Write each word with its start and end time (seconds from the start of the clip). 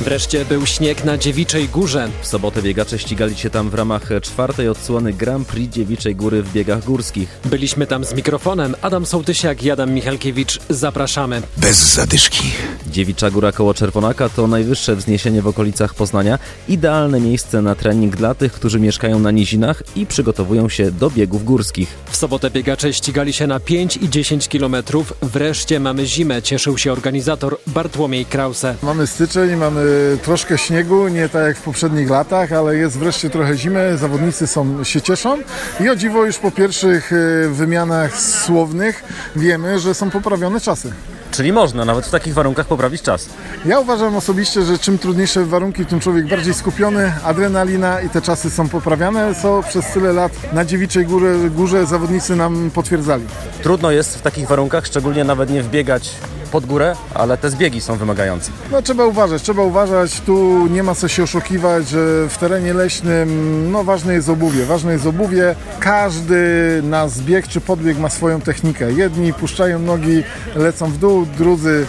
Wreszcie 0.00 0.44
był 0.44 0.66
śnieg 0.66 1.04
na 1.04 1.18
Dziewiczej 1.18 1.68
Górze. 1.68 2.08
W 2.22 2.26
sobotę 2.26 2.62
biegacze 2.62 2.98
ścigali 2.98 3.36
się 3.36 3.50
tam 3.50 3.70
w 3.70 3.74
ramach 3.74 4.08
czwartej 4.22 4.68
odsłony 4.68 5.12
Grand 5.12 5.48
Prix 5.48 5.74
Dziewiczej 5.74 6.16
Góry 6.16 6.42
w 6.42 6.52
biegach 6.52 6.84
górskich. 6.84 7.28
Byliśmy 7.44 7.86
tam 7.86 8.04
z 8.04 8.14
mikrofonem. 8.14 8.74
Adam 8.82 9.06
Sołtysiak 9.06 9.62
i 9.62 9.70
Adam 9.70 9.92
Michalkiewicz. 9.92 10.58
Zapraszamy. 10.68 11.42
Bez 11.56 11.94
zadyszki. 11.94 12.50
Dziewicza 12.86 13.30
Góra 13.30 13.52
koło 13.52 13.74
Czerwonaka 13.74 14.28
to 14.28 14.46
najwyższe 14.46 14.96
wzniesienie 14.96 15.42
w 15.42 15.46
okolicach 15.46 15.94
Poznania. 15.94 16.38
Idealne 16.68 17.20
miejsce 17.20 17.62
na 17.62 17.74
trening 17.74 18.16
dla 18.16 18.34
tych, 18.34 18.52
którzy 18.52 18.80
mieszkają 18.80 19.18
na 19.18 19.30
nizinach 19.30 19.82
i 19.96 20.06
przygotowują 20.06 20.68
się 20.68 20.90
do 20.90 21.10
biegów 21.10 21.44
górskich. 21.44 21.88
W 22.10 22.16
sobotę 22.16 22.50
biegacze 22.50 22.92
ścigali 22.92 23.32
się 23.32 23.46
na 23.46 23.60
5 23.60 23.96
i 23.96 24.10
10 24.10 24.48
kilometrów. 24.48 25.12
Wreszcie 25.22 25.80
mamy 25.80 26.06
zimę, 26.06 26.42
cieszył 26.42 26.78
się 26.78 26.92
organizator 26.92 27.58
Bartłomiej 27.66 28.24
Krause. 28.24 28.74
Mamy 28.82 29.06
styczeń, 29.06 29.56
mamy 29.56 29.85
troszkę 30.22 30.58
śniegu, 30.58 31.08
nie 31.08 31.28
tak 31.28 31.46
jak 31.46 31.56
w 31.56 31.62
poprzednich 31.62 32.10
latach, 32.10 32.52
ale 32.52 32.76
jest 32.76 32.98
wreszcie 32.98 33.30
trochę 33.30 33.56
zimy, 33.56 33.98
zawodnicy 33.98 34.46
są, 34.46 34.84
się 34.84 35.00
cieszą 35.00 35.38
i 35.80 35.88
o 35.88 35.96
dziwo 35.96 36.24
już 36.24 36.38
po 36.38 36.50
pierwszych 36.50 37.12
e, 37.12 37.48
wymianach 37.48 38.20
słownych 38.20 39.04
wiemy, 39.36 39.78
że 39.78 39.94
są 39.94 40.10
poprawione 40.10 40.60
czasy. 40.60 40.92
Czyli 41.30 41.52
można 41.52 41.84
nawet 41.84 42.06
w 42.06 42.10
takich 42.10 42.34
warunkach 42.34 42.66
poprawić 42.66 43.02
czas. 43.02 43.28
Ja 43.64 43.80
uważam 43.80 44.16
osobiście, 44.16 44.62
że 44.62 44.78
czym 44.78 44.98
trudniejsze 44.98 45.44
warunki, 45.44 45.86
tym 45.86 46.00
człowiek 46.00 46.28
bardziej 46.28 46.54
skupiony, 46.54 47.12
adrenalina 47.24 48.00
i 48.00 48.08
te 48.08 48.22
czasy 48.22 48.50
są 48.50 48.68
poprawiane, 48.68 49.34
co 49.42 49.62
przez 49.68 49.86
tyle 49.86 50.12
lat 50.12 50.52
na 50.52 50.64
Dziewiczej 50.64 51.06
Górze, 51.06 51.50
Górze 51.50 51.86
zawodnicy 51.86 52.36
nam 52.36 52.70
potwierdzali. 52.74 53.24
Trudno 53.62 53.90
jest 53.90 54.18
w 54.18 54.22
takich 54.22 54.48
warunkach, 54.48 54.86
szczególnie 54.86 55.24
nawet 55.24 55.50
nie 55.50 55.62
wbiegać 55.62 56.10
pod 56.46 56.66
górę, 56.66 56.96
ale 57.14 57.36
te 57.36 57.50
zbiegi 57.50 57.80
są 57.80 57.96
wymagające. 57.96 58.50
No 58.72 58.82
trzeba 58.82 59.04
uważać, 59.04 59.42
trzeba 59.42 59.62
uważać, 59.62 60.20
tu 60.20 60.66
nie 60.66 60.82
ma 60.82 60.94
co 60.94 61.08
się 61.08 61.22
oszukiwać, 61.22 61.88
że 61.88 62.28
w 62.28 62.38
terenie 62.38 62.74
leśnym 62.74 63.72
no 63.72 63.84
ważne 63.84 64.14
jest 64.14 64.28
obuwie, 64.28 64.64
ważne 64.64 64.92
jest 64.92 65.06
obuwie. 65.06 65.54
Każdy 65.80 66.36
na 66.82 67.08
zbieg 67.08 67.48
czy 67.48 67.60
podbieg 67.60 67.98
ma 67.98 68.08
swoją 68.08 68.40
technikę. 68.40 68.92
Jedni 68.92 69.32
puszczają 69.32 69.78
nogi, 69.78 70.22
lecą 70.54 70.86
w 70.86 70.98
dół, 70.98 71.26
drudzy 71.38 71.86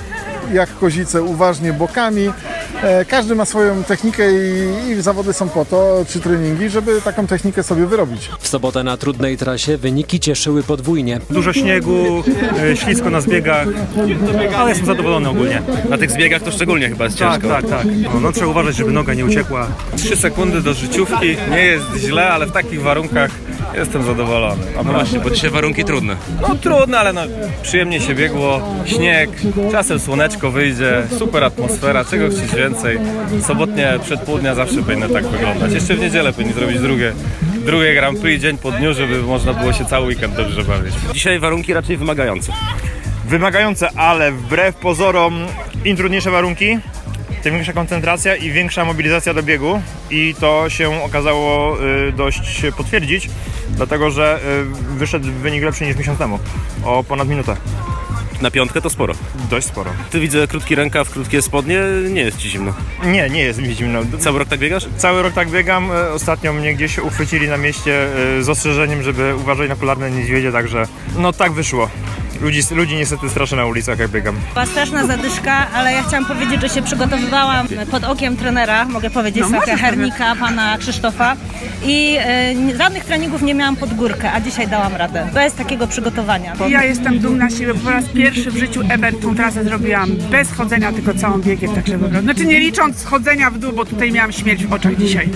jak 0.53 0.77
kozice 0.79 1.23
uważnie 1.23 1.73
bokami. 1.73 2.29
E, 2.83 3.05
Każdy 3.05 3.35
ma 3.35 3.45
swoją 3.45 3.83
technikę 3.83 4.23
i, 4.31 4.89
i 4.91 5.01
zawody 5.01 5.33
są 5.33 5.49
po 5.49 5.65
to, 5.65 6.05
czy 6.09 6.19
treningi, 6.19 6.69
żeby 6.69 7.01
taką 7.01 7.27
technikę 7.27 7.63
sobie 7.63 7.85
wyrobić. 7.85 8.29
W 8.39 8.47
sobotę 8.47 8.83
na 8.83 8.97
trudnej 8.97 9.37
trasie 9.37 9.77
wyniki 9.77 10.19
cieszyły 10.19 10.63
podwójnie. 10.63 11.19
Dużo 11.29 11.53
śniegu, 11.53 12.23
e, 12.71 12.75
ślisko 12.77 13.09
na 13.09 13.21
zbiegach, 13.21 13.67
ale 14.57 14.69
jestem 14.69 14.85
zadowolony 14.85 15.29
ogólnie. 15.29 15.61
Na 15.89 15.97
tych 15.97 16.11
zbiegach 16.11 16.41
to 16.41 16.51
szczególnie 16.51 16.89
chyba 16.89 17.03
jest 17.05 17.17
Tak, 17.19 17.33
ciężko. 17.33 17.47
tak, 17.49 17.67
tak. 17.69 17.85
No, 18.13 18.19
no 18.19 18.31
trzeba 18.31 18.47
uważać, 18.47 18.75
żeby 18.75 18.91
noga 18.91 19.13
nie 19.13 19.25
uciekła. 19.25 19.67
3 19.95 20.15
sekundy 20.15 20.61
do 20.61 20.73
życiówki, 20.73 21.37
nie 21.51 21.61
jest 21.65 21.85
źle, 21.97 22.29
ale 22.29 22.45
w 22.45 22.51
takich 22.51 22.81
warunkach 22.81 23.31
jestem 23.77 24.03
zadowolony. 24.03 24.63
No 24.75 24.83
właśnie, 24.83 25.19
bo 25.19 25.29
dzisiaj 25.29 25.49
warunki 25.49 25.83
trudne. 25.85 26.15
No 26.41 26.55
trudno, 26.55 26.97
ale 26.97 27.13
no, 27.13 27.21
przyjemnie 27.61 28.01
się 28.01 28.15
biegło, 28.15 28.61
śnieg, 28.85 29.29
czasem 29.71 29.99
słoneczko 29.99 30.51
wyjdzie, 30.51 31.03
super 31.17 31.43
atmosfera, 31.43 32.05
czego 32.05 32.29
chcieć 32.29 32.55
więcej. 32.55 32.99
Sobotnie 33.47 33.99
przedpołudnia 34.03 34.55
zawsze 34.55 34.83
powinny 34.83 35.09
tak 35.09 35.27
wyglądać. 35.27 35.73
Jeszcze 35.73 35.95
w 35.95 35.99
niedzielę 35.99 36.33
powinni 36.33 36.53
zrobić 36.53 36.79
drugie, 36.79 37.13
drugie 37.65 37.93
Grand 37.93 38.19
Prix 38.19 38.41
dzień 38.41 38.57
po 38.57 38.71
dniu, 38.71 38.93
żeby 38.93 39.23
można 39.23 39.53
było 39.53 39.73
się 39.73 39.85
cały 39.85 40.05
weekend 40.07 40.35
dobrze 40.35 40.63
bawić. 40.63 40.93
Dzisiaj 41.13 41.39
warunki 41.39 41.73
raczej 41.73 41.97
wymagające. 41.97 42.53
Wymagające, 43.25 43.89
ale 43.95 44.31
wbrew 44.31 44.75
pozorom 44.75 45.45
im 45.85 45.97
trudniejsze 45.97 46.31
warunki, 46.31 46.79
tym 47.43 47.53
większa 47.53 47.73
koncentracja 47.73 48.35
i 48.35 48.51
większa 48.51 48.85
mobilizacja 48.85 49.33
do 49.33 49.43
biegu 49.43 49.81
i 50.09 50.35
to 50.39 50.69
się 50.69 51.03
okazało 51.03 51.77
y, 51.83 52.11
dość 52.11 52.61
potwierdzić, 52.77 53.29
dlatego 53.69 54.11
że 54.11 54.39
y, 54.91 54.97
wyszedł 54.97 55.27
wynik 55.31 55.63
lepszy 55.63 55.85
niż 55.85 55.97
miesiąc 55.97 56.19
temu, 56.19 56.39
o 56.83 57.03
ponad 57.03 57.27
minutę. 57.27 57.55
Na 58.41 58.51
piątkę 58.51 58.81
to 58.81 58.89
sporo. 58.89 59.13
Dość 59.49 59.67
sporo. 59.67 59.91
Ty 60.09 60.19
widzę 60.19 60.47
krótki 60.47 60.75
rękaw, 60.75 61.09
krótkie 61.09 61.41
spodnie, 61.41 61.79
nie 62.09 62.21
jest 62.21 62.37
ci 62.37 62.49
zimno. 62.49 62.73
Nie, 63.03 63.29
nie 63.29 63.41
jest 63.41 63.59
mi 63.61 63.75
zimno. 63.75 63.99
Cały 64.19 64.39
rok 64.39 64.47
tak 64.47 64.59
biegasz? 64.59 64.87
Cały 64.97 65.21
rok 65.23 65.33
tak 65.33 65.49
biegam. 65.49 65.91
E, 65.91 66.11
Ostatnio 66.11 66.53
mnie 66.53 66.73
gdzieś 66.73 66.97
uchwycili 66.99 67.47
na 67.47 67.57
mieście 67.57 68.07
e, 68.39 68.43
z 68.43 68.49
ostrzeżeniem, 68.49 69.03
żeby 69.03 69.35
uważać 69.35 69.69
na 69.69 69.75
polarne 69.75 70.11
niedźwiedzie, 70.11 70.51
także 70.51 70.83
no 71.17 71.33
tak 71.33 71.51
wyszło. 71.51 71.89
Ludzi, 72.41 72.61
ludzi 72.71 72.95
niestety 72.95 73.29
straszę 73.29 73.55
na 73.55 73.65
ulicach 73.65 73.99
jak 73.99 74.11
biegam. 74.11 74.35
Była 74.53 74.65
straszna 74.65 75.07
zadyszka, 75.07 75.67
ale 75.73 75.93
ja 75.93 76.03
chciałam 76.03 76.25
powiedzieć, 76.25 76.61
że 76.61 76.69
się 76.69 76.81
przygotowywałam 76.81 77.67
pod 77.91 78.03
okiem 78.03 78.37
trenera, 78.37 78.85
mogę 78.85 79.09
powiedzieć, 79.09 79.43
no, 79.51 79.59
Hernika, 79.61 80.35
pana 80.35 80.77
Krzysztofa 80.77 81.35
i 81.85 82.17
nie- 82.55 82.77
żadnych 82.77 83.05
treningów 83.05 83.41
nie 83.41 83.53
miałam 83.55 83.75
pod 83.75 83.93
górkę, 83.93 84.31
a 84.31 84.41
dzisiaj 84.41 84.67
dałam 84.67 84.95
radę. 84.95 85.27
Bez 85.33 85.53
takiego 85.53 85.87
przygotowania. 85.87 86.53
Ja 86.69 86.83
jestem 86.83 87.19
dumna 87.19 87.49
z 87.49 87.57
siebie, 87.59 87.73
po 87.73 87.89
raz 87.89 88.05
pierwszy 88.05 88.51
w 88.51 88.57
życiu 88.57 88.81
ever 88.89 89.19
tą 89.19 89.35
trasę 89.35 89.63
zrobiłam 89.63 90.09
bez 90.31 90.51
chodzenia, 90.51 90.91
tylko 90.91 91.13
całą 91.13 91.37
biegiem, 91.41 91.75
także 91.75 91.99
po. 91.99 92.21
Znaczy 92.21 92.45
nie 92.45 92.59
licząc 92.59 93.05
chodzenia 93.05 93.51
w 93.51 93.57
dół, 93.59 93.73
bo 93.73 93.85
tutaj 93.85 94.11
miałam 94.11 94.31
śmierć 94.31 94.65
w 94.65 94.73
oczach 94.73 94.95
dzisiaj. 94.95 95.29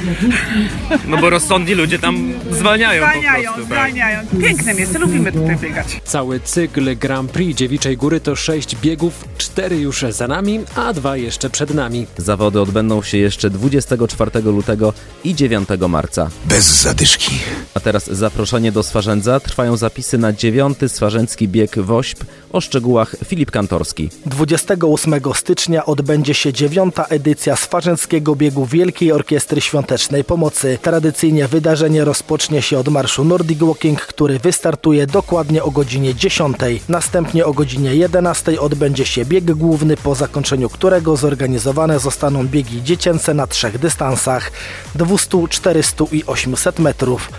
No 1.07 1.17
bo 1.17 1.29
rozsądni 1.29 1.73
ludzie 1.73 1.99
tam 1.99 2.33
zwalniają, 2.51 3.03
Zwalniają, 3.03 3.49
po 3.49 3.55
prostu. 3.55 3.59
tak. 3.61 3.65
zwalniają. 3.65 4.19
Piękne 4.41 4.73
miejsce, 4.73 4.99
lubimy 4.99 5.31
tutaj 5.31 5.57
biegać. 5.57 6.01
Cały 6.03 6.39
cykl 6.39 6.90
Grand 6.95 7.31
Prix 7.31 7.59
Dziewiczej 7.59 7.97
Góry 7.97 8.19
to 8.19 8.35
6 8.35 8.75
biegów, 8.75 9.25
4 9.37 9.77
już 9.77 10.05
za 10.09 10.27
nami, 10.27 10.59
a 10.75 10.93
2 10.93 11.17
jeszcze 11.17 11.49
przed 11.49 11.73
nami. 11.73 12.07
Zawody 12.17 12.61
odbędą 12.61 13.01
się 13.01 13.17
jeszcze 13.17 13.49
24 13.49 14.41
lutego 14.41 14.93
i 15.23 15.35
9 15.35 15.69
marca. 15.89 16.29
Bez 16.45 16.81
zadyszki. 16.81 17.31
A 17.73 17.79
teraz 17.79 18.05
zaproszenie 18.05 18.71
do 18.71 18.83
Swarzędza. 18.83 19.39
Trwają 19.39 19.77
zapisy 19.77 20.17
na 20.17 20.33
9 20.33 20.77
Swarzędzki 20.87 21.47
Bieg 21.47 21.79
WOŚP. 21.79 22.25
O 22.51 22.61
szczegółach 22.61 23.15
Filip 23.25 23.51
Kantorski. 23.51 24.09
28 24.25 25.13
stycznia 25.33 25.85
odbędzie 25.85 26.33
się 26.33 26.53
dziewiąta 26.53 27.05
edycja 27.05 27.55
Swarzędzkiego 27.55 28.35
Biegu 28.35 28.65
Wielkiej 28.65 29.11
Orkiestry 29.11 29.61
Świątecznej 29.61 30.23
Pomocy. 30.23 30.77
Tradycyjnie 30.81 31.47
wydarzenie 31.47 32.05
rozpocznie 32.05 32.61
się 32.61 32.79
od 32.79 32.87
marszu 32.87 33.23
Nordic 33.23 33.59
Walking, 33.59 34.01
który 34.01 34.39
wystartuje 34.39 35.07
dokładnie 35.07 35.63
o 35.63 35.71
godzinie 35.71 36.15
10. 36.15 36.57
Następnie 36.89 37.45
o 37.45 37.53
godzinie 37.53 37.95
11 37.95 38.61
odbędzie 38.61 39.05
się 39.05 39.25
bieg 39.25 39.51
główny, 39.51 39.97
po 39.97 40.15
zakończeniu 40.15 40.69
którego 40.69 41.15
zorganizowane 41.15 41.99
zostaną 41.99 42.47
biegi 42.47 42.83
dziecięce 42.83 43.33
na 43.33 43.47
trzech 43.47 43.79
dystansach 43.79 44.51
200, 44.95 45.47
400 45.49 46.05
i 46.11 46.23
800 46.25 46.79
metrów. 46.79 47.29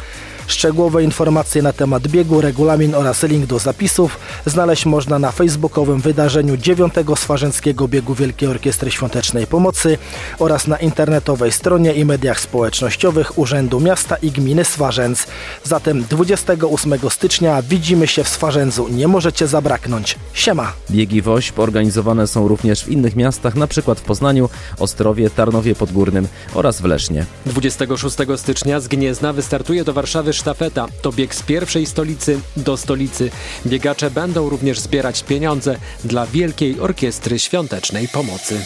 Szczegółowe 0.53 1.05
informacje 1.05 1.63
na 1.63 1.73
temat 1.73 2.09
biegu, 2.09 2.41
regulamin 2.41 2.95
oraz 2.95 3.23
link 3.23 3.47
do 3.47 3.59
zapisów 3.59 4.19
znaleźć 4.47 4.87
można 4.87 5.19
na 5.19 5.33
facebookowym 5.33 6.01
wydarzeniu 6.01 6.57
9 6.57 6.95
Swarzędzkiego 7.17 7.89
Biegu 7.89 8.15
Wielkiej 8.15 8.49
Orkiestry 8.49 8.91
Świątecznej 8.91 9.47
Pomocy 9.47 9.99
oraz 10.39 10.67
na 10.67 10.77
internetowej 10.77 11.53
stronie 11.53 11.95
i 11.95 12.05
mediach 12.05 12.41
społecznościowych 12.41 13.39
Urzędu 13.39 13.81
Miasta 13.81 14.17
i 14.17 14.31
Gminy 14.31 14.65
Swarzędz. 14.65 15.27
Zatem 15.65 16.05
28 16.05 17.11
stycznia 17.11 17.63
widzimy 17.63 18.07
się 18.07 18.25
w 18.25 18.29
Swarzędzu. 18.29 18.89
Nie 18.89 19.09
możecie 19.09 19.47
zabraknąć. 19.47 20.19
Siema! 20.35 20.73
Biegi 20.91 21.23
WOŚP 21.23 21.59
organizowane 21.59 22.27
są 22.27 22.49
również 22.49 22.85
w 22.85 22.89
innych 22.89 23.17
miastach, 23.17 23.57
np. 23.57 23.95
w 23.95 24.01
Poznaniu, 24.01 24.49
Ostrowie, 24.79 25.31
Tarnowie 25.31 25.75
Podgórnym 25.75 26.29
oraz 26.55 26.81
w 26.81 26.85
Lesznie. 26.85 27.27
26 27.47 28.17
stycznia 28.37 28.81
z 28.81 28.89
Gniezna 28.89 29.33
wystartuje 29.33 29.85
do 29.85 29.93
Warszawy 29.93 30.33
sztafeta. 30.43 30.87
To 31.03 31.13
bieg 31.13 31.35
z 31.35 31.43
pierwszej 31.43 31.87
stolicy 31.87 32.41
do 32.57 32.77
stolicy. 32.77 33.31
Biegacze 33.67 34.11
będą 34.11 34.49
również 34.49 34.81
zbierać 34.81 35.23
pieniądze 35.23 35.79
dla 36.05 36.27
Wielkiej 36.27 36.81
Orkiestry 36.81 37.39
Świątecznej 37.39 38.09
Pomocy. 38.09 38.65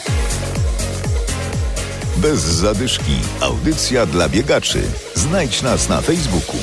Bez 2.17 2.39
zadyszki. 2.39 3.15
Audycja 3.41 4.05
dla 4.05 4.29
biegaczy. 4.29 4.81
Znajdź 5.15 5.61
nas 5.61 5.89
na 5.89 6.01
Facebooku. 6.01 6.57